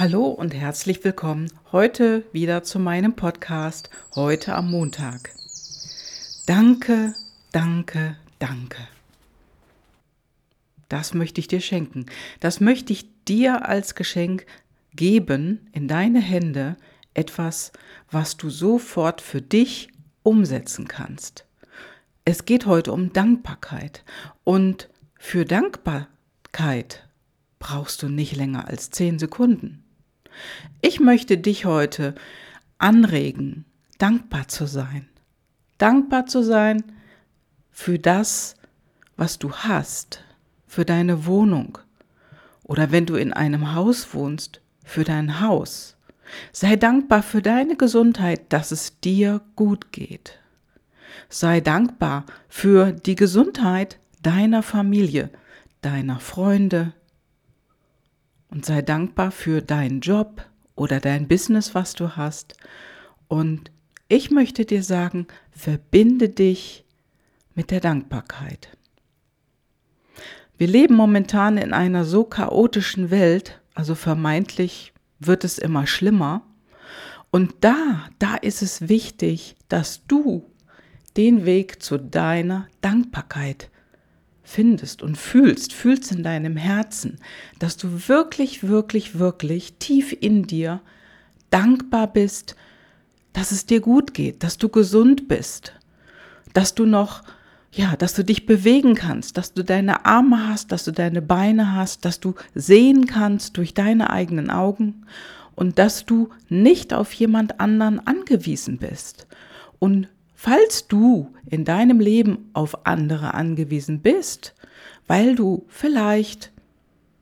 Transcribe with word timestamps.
Hallo 0.00 0.26
und 0.26 0.54
herzlich 0.54 1.02
willkommen 1.02 1.50
heute 1.72 2.22
wieder 2.30 2.62
zu 2.62 2.78
meinem 2.78 3.16
Podcast, 3.16 3.90
heute 4.14 4.54
am 4.54 4.70
Montag. 4.70 5.32
Danke, 6.46 7.16
danke, 7.50 8.16
danke. 8.38 8.78
Das 10.88 11.14
möchte 11.14 11.40
ich 11.40 11.48
dir 11.48 11.60
schenken. 11.60 12.06
Das 12.38 12.60
möchte 12.60 12.92
ich 12.92 13.08
dir 13.24 13.66
als 13.68 13.96
Geschenk 13.96 14.46
geben 14.94 15.68
in 15.72 15.88
deine 15.88 16.20
Hände, 16.20 16.76
etwas, 17.12 17.72
was 18.08 18.36
du 18.36 18.50
sofort 18.50 19.20
für 19.20 19.42
dich 19.42 19.88
umsetzen 20.22 20.86
kannst. 20.86 21.44
Es 22.24 22.44
geht 22.44 22.66
heute 22.66 22.92
um 22.92 23.12
Dankbarkeit 23.12 24.04
und 24.44 24.90
für 25.18 25.44
Dankbarkeit 25.44 27.08
brauchst 27.58 28.04
du 28.04 28.08
nicht 28.08 28.36
länger 28.36 28.68
als 28.68 28.90
zehn 28.90 29.18
Sekunden. 29.18 29.82
Ich 30.80 31.00
möchte 31.00 31.38
dich 31.38 31.64
heute 31.64 32.14
anregen, 32.78 33.64
dankbar 33.98 34.48
zu 34.48 34.66
sein. 34.66 35.08
Dankbar 35.78 36.26
zu 36.26 36.42
sein 36.42 36.82
für 37.70 37.98
das, 37.98 38.54
was 39.16 39.38
du 39.38 39.52
hast, 39.52 40.24
für 40.66 40.84
deine 40.84 41.26
Wohnung 41.26 41.78
oder 42.64 42.92
wenn 42.92 43.06
du 43.06 43.16
in 43.16 43.32
einem 43.32 43.74
Haus 43.74 44.14
wohnst, 44.14 44.60
für 44.84 45.04
dein 45.04 45.40
Haus. 45.40 45.96
Sei 46.52 46.76
dankbar 46.76 47.22
für 47.22 47.42
deine 47.42 47.76
Gesundheit, 47.76 48.52
dass 48.52 48.70
es 48.70 49.00
dir 49.00 49.40
gut 49.56 49.92
geht. 49.92 50.38
Sei 51.28 51.60
dankbar 51.60 52.24
für 52.48 52.92
die 52.92 53.14
Gesundheit 53.14 53.98
deiner 54.22 54.62
Familie, 54.62 55.30
deiner 55.80 56.20
Freunde, 56.20 56.92
und 58.50 58.64
sei 58.64 58.82
dankbar 58.82 59.30
für 59.30 59.62
deinen 59.62 60.00
Job 60.00 60.44
oder 60.74 61.00
dein 61.00 61.28
Business, 61.28 61.74
was 61.74 61.94
du 61.94 62.16
hast. 62.16 62.56
Und 63.28 63.70
ich 64.08 64.30
möchte 64.30 64.64
dir 64.64 64.82
sagen, 64.82 65.26
verbinde 65.50 66.28
dich 66.28 66.84
mit 67.54 67.70
der 67.70 67.80
Dankbarkeit. 67.80 68.76
Wir 70.56 70.66
leben 70.66 70.94
momentan 70.94 71.56
in 71.56 71.72
einer 71.72 72.04
so 72.04 72.24
chaotischen 72.24 73.10
Welt, 73.10 73.60
also 73.74 73.94
vermeintlich 73.94 74.92
wird 75.20 75.44
es 75.44 75.58
immer 75.58 75.86
schlimmer. 75.86 76.42
Und 77.30 77.56
da, 77.60 78.08
da 78.18 78.34
ist 78.36 78.62
es 78.62 78.88
wichtig, 78.88 79.56
dass 79.68 80.06
du 80.06 80.44
den 81.16 81.44
Weg 81.44 81.82
zu 81.82 81.98
deiner 81.98 82.66
Dankbarkeit 82.80 83.70
findest 84.48 85.02
und 85.02 85.18
fühlst, 85.18 85.74
fühlst 85.74 86.10
in 86.10 86.22
deinem 86.22 86.56
Herzen, 86.56 87.18
dass 87.58 87.76
du 87.76 88.08
wirklich, 88.08 88.66
wirklich, 88.66 89.18
wirklich 89.18 89.74
tief 89.78 90.16
in 90.18 90.44
dir 90.44 90.80
dankbar 91.50 92.06
bist, 92.06 92.56
dass 93.34 93.52
es 93.52 93.66
dir 93.66 93.80
gut 93.80 94.14
geht, 94.14 94.42
dass 94.42 94.56
du 94.56 94.70
gesund 94.70 95.28
bist, 95.28 95.74
dass 96.54 96.74
du 96.74 96.86
noch, 96.86 97.22
ja, 97.72 97.94
dass 97.96 98.14
du 98.14 98.24
dich 98.24 98.46
bewegen 98.46 98.94
kannst, 98.94 99.36
dass 99.36 99.52
du 99.52 99.62
deine 99.62 100.06
Arme 100.06 100.48
hast, 100.48 100.72
dass 100.72 100.84
du 100.84 100.92
deine 100.92 101.20
Beine 101.20 101.74
hast, 101.74 102.06
dass 102.06 102.18
du 102.18 102.34
sehen 102.54 103.06
kannst 103.06 103.58
durch 103.58 103.74
deine 103.74 104.08
eigenen 104.08 104.50
Augen 104.50 105.04
und 105.54 105.78
dass 105.78 106.06
du 106.06 106.30
nicht 106.48 106.94
auf 106.94 107.12
jemand 107.12 107.60
anderen 107.60 108.04
angewiesen 108.06 108.78
bist. 108.78 109.26
Und 109.78 110.08
Falls 110.40 110.86
du 110.86 111.34
in 111.50 111.64
deinem 111.64 111.98
Leben 111.98 112.48
auf 112.52 112.86
andere 112.86 113.34
angewiesen 113.34 114.02
bist, 114.02 114.54
weil 115.08 115.34
du 115.34 115.66
vielleicht 115.66 116.52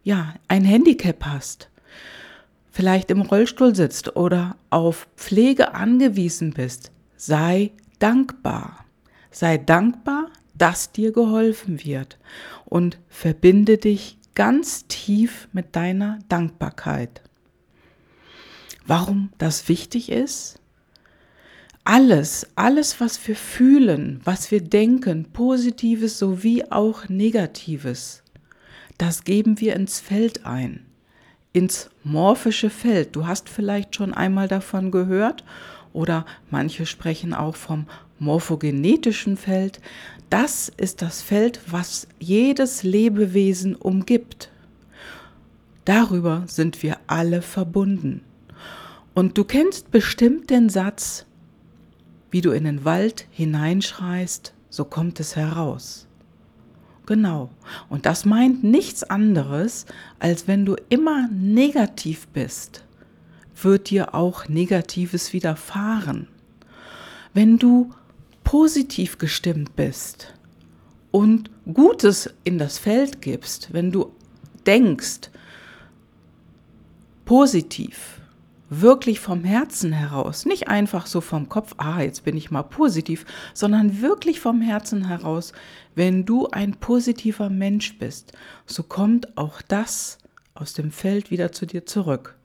ja 0.05 0.35
ein 0.49 0.67
Handicap 0.67 1.25
hast, 1.25 1.71
vielleicht 2.71 3.11
im 3.11 3.23
Rollstuhl 3.23 3.75
sitzt 3.75 4.17
oder 4.17 4.57
auf 4.69 5.09
Pflege 5.17 5.73
angewiesen 5.73 6.53
bist, 6.53 6.93
sei 7.17 7.73
dankbar. 8.01 8.85
Sei 9.31 9.57
dankbar, 9.57 10.27
dass 10.53 10.93
dir 10.93 11.11
geholfen 11.11 11.83
wird 11.83 12.19
und 12.67 12.99
verbinde 13.09 13.79
dich 13.79 14.19
ganz 14.35 14.89
tief 14.89 15.49
mit 15.55 15.75
deiner 15.75 16.19
Dankbarkeit. 16.29 17.23
Warum 18.87 19.31
das 19.39 19.71
wichtig 19.71 20.13
ist? 20.13 20.61
Alles, 21.87 22.49
alles, 22.57 23.01
was 23.01 23.29
wir 23.29 23.37
fühlen, 23.37 24.21
was 24.25 24.51
wir 24.51 24.61
denken, 24.61 25.27
positives 25.33 26.19
sowie 26.19 26.65
auch 26.69 27.09
negatives, 27.09 28.25
das 28.99 29.23
geben 29.23 29.61
wir 29.61 29.77
ins 29.77 30.01
Feld 30.01 30.45
ein, 30.45 30.85
ins 31.53 31.89
morphische 32.03 32.71
Feld. 32.71 33.15
Du 33.15 33.29
hast 33.29 33.49
vielleicht 33.49 33.95
schon 33.95 34.13
einmal 34.13 34.49
davon 34.49 34.91
gehört 34.91 35.45
oder 35.93 36.27
manche 36.51 36.87
sprechen 36.87 37.33
auch 37.33 37.55
vom 37.55 37.87
morphogenetischen 38.19 39.37
Feld. 39.37 39.81
Das 40.29 40.73
ist 40.77 41.03
das 41.03 41.23
Feld, 41.23 41.61
was 41.69 42.09
jedes 42.19 42.83
Lebewesen 42.83 43.77
umgibt. 43.77 44.51
Darüber 45.85 46.43
sind 46.49 46.83
wir 46.83 46.97
alle 47.07 47.43
verbunden. 47.43 48.23
Und 49.15 49.39
du 49.39 49.45
kennst 49.45 49.93
bestimmt 49.93 50.51
den 50.51 50.69
Satz, 50.69 51.26
wie 52.31 52.41
du 52.41 52.51
in 52.51 52.65
den 52.65 52.85
Wald 52.85 53.27
hineinschreist, 53.31 54.55
so 54.71 54.85
kommt 54.85 55.21
es 55.21 55.37
heraus. 55.37 56.07
Genau. 57.07 57.51
Und 57.89 58.05
das 58.05 58.25
meint 58.25 58.65
nichts 58.65 59.05
anderes, 59.05 59.87
als 60.19 60.49
wenn 60.49 60.67
du 60.67 60.77
immer 60.89 61.29
negativ 61.29 62.27
bist, 62.29 62.85
wird 63.63 63.91
dir 63.91 64.15
auch 64.15 64.49
Negatives 64.49 65.33
widerfahren. 65.33 66.29
Wenn 67.33 67.59
du 67.59 67.91
positiv 68.43 69.19
gestimmt 69.19 69.77
bist 69.77 70.35
und 71.11 71.51
Gutes 71.73 72.31
in 72.45 72.59
das 72.59 72.79
Feld 72.79 73.23
gibst, 73.23 73.73
wenn 73.73 73.93
du 73.93 74.13
denkst, 74.67 75.31
positiv, 77.25 78.21
wirklich 78.69 79.21
vom 79.21 79.45
Herzen 79.45 79.93
heraus, 79.93 80.45
nicht 80.45 80.69
einfach 80.69 81.07
so 81.07 81.21
vom 81.21 81.49
Kopf, 81.49 81.75
ah, 81.79 82.01
jetzt 82.01 82.25
bin 82.25 82.37
ich 82.37 82.51
mal 82.51 82.63
positiv, 82.63 83.25
sondern 83.55 84.01
wirklich 84.01 84.41
vom 84.41 84.61
Herzen 84.61 85.07
heraus, 85.07 85.53
wenn 85.95 86.25
du 86.25 86.49
ein 86.49 86.75
positiver 86.75 87.49
Mensch 87.51 87.99
bist, 87.99 88.33
so 88.67 88.83
kommt 88.83 89.37
auch 89.37 89.63
das 89.63 90.19
aus 90.55 90.73
dem 90.73 90.91
Feld 90.91 91.31
wieder 91.31 91.53
zu 91.53 91.67
dir 91.67 91.87
zurück. 91.87 92.37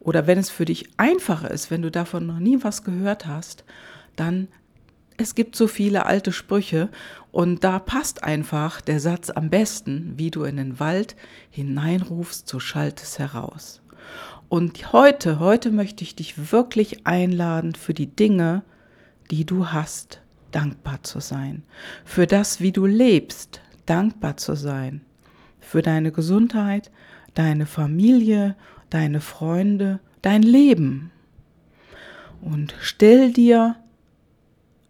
Oder 0.00 0.26
wenn 0.26 0.38
es 0.38 0.50
für 0.50 0.64
dich 0.64 0.88
einfacher 0.96 1.50
ist, 1.50 1.70
wenn 1.70 1.82
du 1.82 1.90
davon 1.90 2.26
noch 2.26 2.38
nie 2.38 2.58
was 2.62 2.84
gehört 2.84 3.26
hast, 3.26 3.64
dann 4.14 4.48
es 5.18 5.34
gibt 5.34 5.56
so 5.56 5.66
viele 5.66 6.06
alte 6.06 6.30
Sprüche 6.30 6.90
und 7.32 7.64
da 7.64 7.78
passt 7.78 8.22
einfach 8.22 8.80
der 8.80 9.00
Satz 9.00 9.30
am 9.30 9.50
besten, 9.50 10.14
wie 10.16 10.30
du 10.30 10.44
in 10.44 10.56
den 10.56 10.78
Wald 10.78 11.16
hineinrufst, 11.50 12.48
so 12.48 12.60
schallt 12.60 13.02
es 13.02 13.18
heraus. 13.18 13.80
Und 14.48 14.92
heute, 14.92 15.40
heute 15.40 15.72
möchte 15.72 16.04
ich 16.04 16.14
dich 16.14 16.52
wirklich 16.52 17.06
einladen 17.06 17.74
für 17.74 17.94
die 17.94 18.06
Dinge, 18.06 18.62
die 19.30 19.44
du 19.44 19.72
hast, 19.72 20.20
dankbar 20.52 21.02
zu 21.02 21.20
sein. 21.20 21.64
Für 22.04 22.26
das, 22.26 22.60
wie 22.60 22.70
du 22.70 22.86
lebst, 22.86 23.60
dankbar 23.86 24.36
zu 24.36 24.54
sein. 24.54 25.00
Für 25.58 25.82
deine 25.82 26.12
Gesundheit, 26.12 26.92
deine 27.34 27.66
Familie, 27.66 28.54
deine 28.88 29.20
Freunde, 29.20 29.98
dein 30.22 30.42
Leben. 30.42 31.10
Und 32.40 32.74
stell 32.80 33.32
dir 33.32 33.76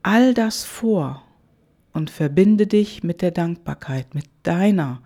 all 0.03 0.35
das 0.35 0.65
vor 0.65 1.23
und 1.95 2.11
verbinde 2.11 2.67
dich 2.67 3.03
mit 3.03 3.23
der 3.23 3.31
Dankbarkeit, 3.31 4.15
mit 4.15 4.27
deiner 4.43 5.01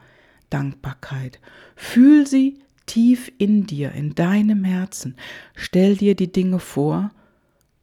Dankbarkeit. 0.50 1.38
Fühl 1.76 2.26
sie 2.26 2.58
tief 2.86 3.30
in 3.38 3.66
dir, 3.66 3.92
in 3.92 4.14
deinem 4.14 4.64
Herzen, 4.64 5.16
stell 5.54 5.96
dir 5.96 6.14
die 6.14 6.32
Dinge 6.32 6.58
vor, 6.58 7.10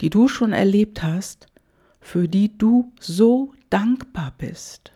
die 0.02 0.10
du 0.10 0.28
schon 0.28 0.54
erlebt 0.54 1.04
hast, 1.04 1.48
für 2.00 2.28
die 2.28 2.58
du 2.58 2.92
so 3.00 3.54
dankbar 3.70 4.34
bist. 4.38 4.92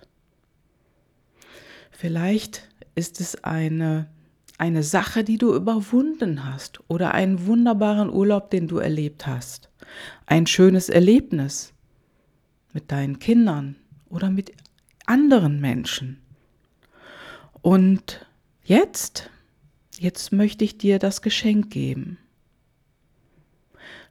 Vielleicht 1.91 2.69
ist 2.95 3.19
es 3.19 3.43
eine, 3.43 4.09
eine 4.57 4.83
Sache, 4.83 5.23
die 5.23 5.37
du 5.37 5.53
überwunden 5.53 6.45
hast 6.45 6.79
oder 6.87 7.13
einen 7.13 7.45
wunderbaren 7.45 8.09
Urlaub, 8.09 8.49
den 8.49 8.67
du 8.67 8.77
erlebt 8.77 9.27
hast. 9.27 9.69
Ein 10.25 10.47
schönes 10.47 10.89
Erlebnis 10.89 11.73
mit 12.73 12.91
deinen 12.91 13.19
Kindern 13.19 13.75
oder 14.09 14.29
mit 14.29 14.51
anderen 15.05 15.59
Menschen. 15.59 16.21
Und 17.61 18.25
jetzt 18.63 19.29
jetzt 20.01 20.31
möchte 20.31 20.63
ich 20.63 20.77
dir 20.77 20.97
das 20.97 21.21
Geschenk 21.21 21.69
geben. 21.69 22.17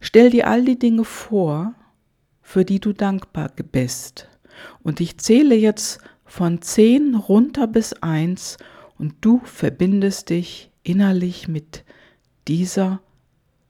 Stell 0.00 0.30
dir 0.30 0.46
all 0.46 0.64
die 0.64 0.78
Dinge 0.78 1.04
vor, 1.04 1.74
für 2.42 2.64
die 2.64 2.80
du 2.80 2.92
dankbar 2.92 3.50
bist. 3.72 4.28
Und 4.82 5.00
ich 5.00 5.18
zähle 5.18 5.56
jetzt 5.56 6.00
von 6.24 6.62
zehn 6.62 7.14
runter 7.14 7.66
bis 7.66 7.92
eins 7.94 8.56
und 8.98 9.16
du 9.20 9.40
verbindest 9.44 10.30
dich 10.30 10.70
innerlich 10.84 11.48
mit 11.48 11.84
dieser, 12.46 13.00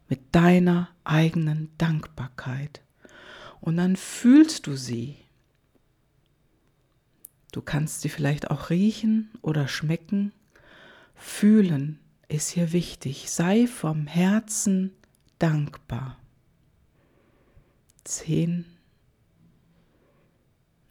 mit 0.08 0.20
deiner 0.32 0.90
eigenen 1.04 1.70
Dankbarkeit. 1.78 2.82
Und 3.60 3.78
dann 3.78 3.96
fühlst 3.96 4.66
du 4.66 4.76
sie. 4.76 5.16
Du 7.52 7.62
kannst 7.62 8.02
sie 8.02 8.08
vielleicht 8.08 8.50
auch 8.50 8.70
riechen 8.70 9.30
oder 9.42 9.68
schmecken. 9.68 10.32
Fühlen 11.14 11.98
ist 12.30 12.50
hier 12.50 12.72
wichtig. 12.72 13.30
Sei 13.30 13.66
vom 13.66 14.06
Herzen 14.06 14.94
dankbar. 15.38 16.18
Zehn, 18.04 18.64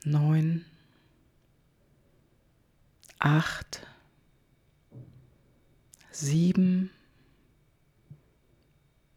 neun, 0.03 0.65
acht, 3.19 3.87
sieben, 6.11 6.91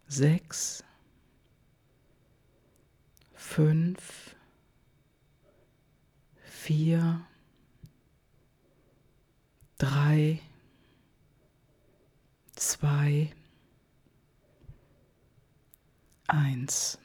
sechs, 0.07 0.85
fünf, 3.35 4.37
vier, 6.45 7.27
drei, 9.79 10.41
zwei, 12.83 13.33
eins. 16.27 16.99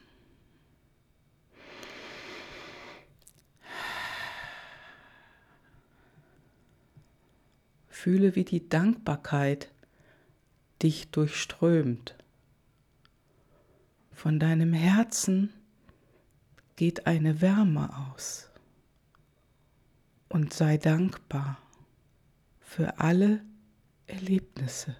Fühle, 7.89 8.35
wie 8.35 8.43
die 8.43 8.67
Dankbarkeit 8.67 9.71
dich 10.81 11.11
durchströmt. 11.11 12.15
Von 14.13 14.39
deinem 14.39 14.73
Herzen 14.73 15.53
geht 16.75 17.05
eine 17.05 17.39
Wärme 17.41 17.95
aus. 18.11 18.49
Und 20.27 20.53
sei 20.53 20.77
dankbar 20.77 21.59
für 22.61 22.99
alle 22.99 23.45
Erlebnisse. 24.07 24.95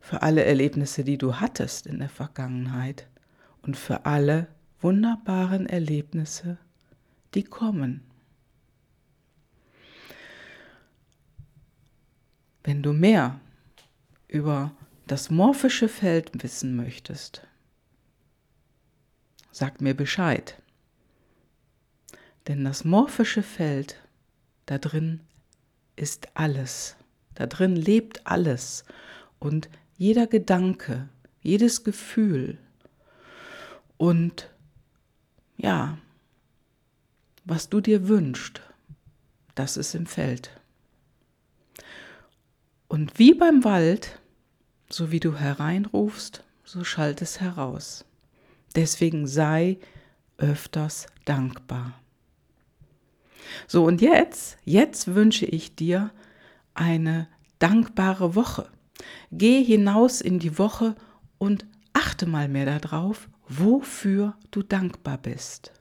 Für 0.00 0.22
alle 0.22 0.44
Erlebnisse, 0.44 1.04
die 1.04 1.18
du 1.18 1.36
hattest 1.36 1.86
in 1.86 1.98
der 1.98 2.08
Vergangenheit 2.08 3.06
und 3.62 3.76
für 3.76 4.06
alle 4.06 4.48
wunderbaren 4.80 5.66
Erlebnisse, 5.66 6.58
die 7.34 7.44
kommen. 7.44 8.02
Wenn 12.64 12.82
du 12.82 12.92
mehr 12.92 13.40
über 14.28 14.72
das 15.06 15.30
morphische 15.30 15.88
Feld 15.88 16.42
wissen 16.42 16.76
möchtest, 16.76 17.46
sag 19.50 19.80
mir 19.80 19.94
Bescheid. 19.94 20.60
Denn 22.48 22.64
das 22.64 22.84
morphische 22.84 23.42
Feld, 23.42 24.00
da 24.66 24.78
drin 24.78 25.20
ist 25.96 26.28
alles. 26.34 26.96
Da 27.34 27.46
drin 27.46 27.76
lebt 27.76 28.26
alles. 28.26 28.84
Und 29.38 29.68
jeder 30.00 30.26
Gedanke, 30.26 31.10
jedes 31.42 31.84
Gefühl 31.84 32.56
und 33.98 34.48
ja, 35.58 35.98
was 37.44 37.68
du 37.68 37.82
dir 37.82 38.08
wünschst, 38.08 38.62
das 39.54 39.76
ist 39.76 39.94
im 39.94 40.06
Feld. 40.06 40.58
Und 42.88 43.18
wie 43.18 43.34
beim 43.34 43.62
Wald, 43.62 44.18
so 44.88 45.12
wie 45.12 45.20
du 45.20 45.36
hereinrufst, 45.36 46.44
so 46.64 46.82
schallt 46.82 47.20
es 47.20 47.42
heraus. 47.42 48.06
Deswegen 48.74 49.26
sei 49.26 49.76
öfters 50.38 51.08
dankbar. 51.26 52.00
So, 53.66 53.84
und 53.84 54.00
jetzt, 54.00 54.56
jetzt 54.64 55.14
wünsche 55.14 55.44
ich 55.44 55.76
dir 55.76 56.10
eine 56.72 57.28
dankbare 57.58 58.34
Woche. 58.34 58.70
Geh 59.32 59.62
hinaus 59.62 60.20
in 60.20 60.38
die 60.38 60.58
Woche 60.58 60.94
und 61.38 61.66
achte 61.92 62.26
mal 62.26 62.48
mehr 62.48 62.78
darauf, 62.78 63.28
wofür 63.48 64.34
du 64.50 64.62
dankbar 64.62 65.18
bist. 65.18 65.72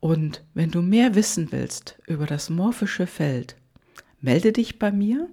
Und 0.00 0.44
wenn 0.54 0.70
du 0.70 0.82
mehr 0.82 1.14
wissen 1.14 1.50
willst 1.52 1.98
über 2.06 2.26
das 2.26 2.50
morphische 2.50 3.06
Feld, 3.06 3.56
melde 4.20 4.52
dich 4.52 4.78
bei 4.78 4.92
mir 4.92 5.28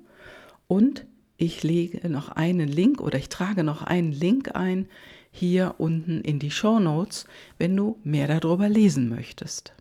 und 0.68 1.06
ich 1.38 1.64
lege 1.64 2.08
noch 2.10 2.30
einen 2.30 2.68
Link 2.68 3.02
oder 3.02 3.18
ich 3.18 3.30
trage 3.30 3.64
noch 3.64 3.82
einen 3.82 4.12
Link 4.12 4.56
ein 4.56 4.88
hier 5.32 5.76
unten 5.80 6.22
in 6.22 6.40
die 6.40 6.52
Show 6.52 6.80
Notes, 6.80 7.26
wenn 7.58 7.76
du 7.76 8.00
mehr 8.04 8.28
darüber 8.28 8.70
lesen 8.70 9.10
möchtest. 9.10 9.74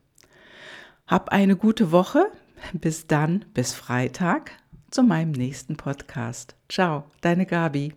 Hab 1.06 1.28
eine 1.28 1.56
gute 1.56 1.92
Woche. 1.92 2.26
Bis 2.72 3.06
dann, 3.06 3.44
bis 3.54 3.74
Freitag 3.74 4.52
zu 4.92 5.02
meinem 5.02 5.32
nächsten 5.32 5.76
Podcast. 5.76 6.54
Ciao, 6.68 7.04
deine 7.22 7.46
Gabi. 7.46 7.94